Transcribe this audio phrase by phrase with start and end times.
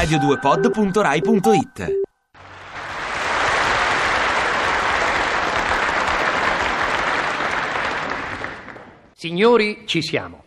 [0.00, 2.00] radio2pod.rai.it
[9.12, 10.42] Signori, ci siamo.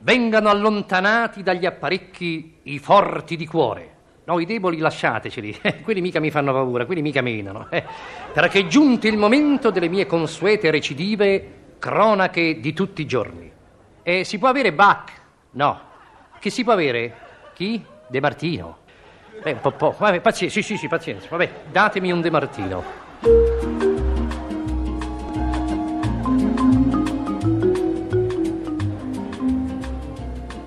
[0.00, 3.94] Vengano allontanati dagli apparecchi i forti di cuore.
[4.24, 7.68] No, i deboli lasciateceli, eh, quelli mica mi fanno paura, quelli mica menano.
[7.70, 7.82] Eh,
[8.34, 13.50] perché è giunto il momento delle mie consuete recidive cronache di tutti i giorni.
[14.02, 15.12] E si può avere Bach?
[15.52, 15.80] No.
[16.38, 17.16] Che si può avere?
[17.54, 17.82] Chi?
[18.06, 18.84] De Martino.
[19.42, 19.94] Beh, un po', po'.
[19.96, 21.26] Vabbè, pazienza, sì, sì, sì, pazienza.
[21.30, 22.84] Vabbè, datemi un De Martino.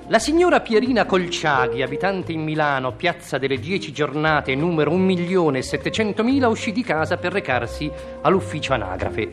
[0.08, 6.84] La signora Pierina Colciaghi, abitante in Milano, piazza delle Dieci Giornate, numero 1.700.000, uscì di
[6.84, 7.90] casa per recarsi
[8.22, 9.32] all'ufficio anagrafe.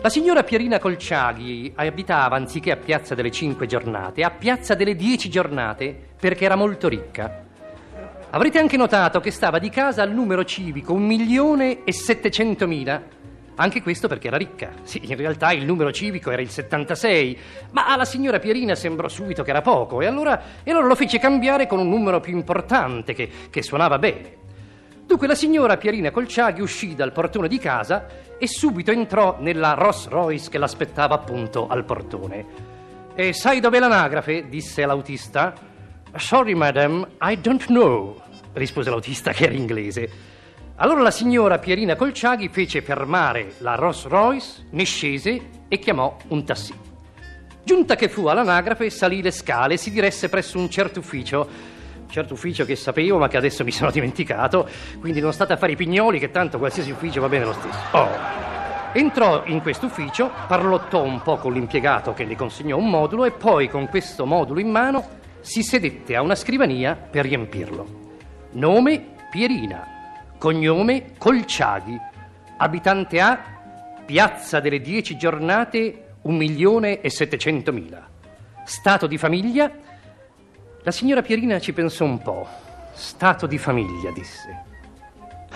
[0.00, 5.28] La signora Pierina Colciaghi abitava, anziché a piazza delle Cinque Giornate, a piazza delle Dieci
[5.28, 7.43] Giornate perché era molto ricca.
[8.34, 13.02] Avrete anche notato che stava di casa al numero civico 1.700.000
[13.54, 14.72] anche questo perché era ricca.
[14.82, 17.38] Sì, in realtà il numero civico era il 76,
[17.70, 21.20] ma alla signora Pierina sembrò subito che era poco e allora, e allora lo fece
[21.20, 24.36] cambiare con un numero più importante che, che suonava bene.
[25.06, 30.08] Dunque la signora Pierina Colciaghi uscì dal portone di casa e subito entrò nella Rolls
[30.08, 32.44] Royce che l'aspettava appunto al portone.
[33.14, 34.48] E sai dov'è l'anagrafe?
[34.48, 35.70] disse l'autista.
[36.16, 40.08] Sorry, madam, I don't know, rispose l'autista che era inglese.
[40.76, 46.44] Allora la signora Pierina Colciaghi fece fermare la Rolls Royce, ne scese e chiamò un
[46.44, 46.72] tassì.
[47.64, 51.48] Giunta che fu all'anagrafe, salì le scale e si diresse presso un certo ufficio.
[52.08, 54.68] Certo ufficio che sapevo ma che adesso mi sono dimenticato,
[55.00, 57.78] quindi non state a fare i pignoli che tanto qualsiasi ufficio va bene lo stesso.
[57.90, 58.08] Oh.
[58.92, 63.32] Entrò in questo ufficio, parlottò un po' con l'impiegato che le consegnò un modulo e
[63.32, 68.02] poi con questo modulo in mano si sedette a una scrivania per riempirlo.
[68.52, 72.00] Nome Pierina, Cognome Colciaghi,
[72.56, 73.38] abitante A,
[74.06, 78.02] piazza delle Dieci Giornate, 1.700.000.
[78.64, 79.70] Stato di famiglia?
[80.82, 82.48] La signora Pierina ci pensò un po'.
[82.94, 84.64] Stato di famiglia, disse.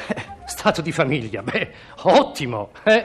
[0.08, 2.72] Eh, stato di famiglia, beh, ottimo.
[2.82, 3.04] Eh?